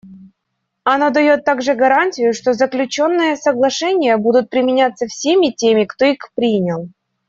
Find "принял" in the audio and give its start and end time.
6.33-6.89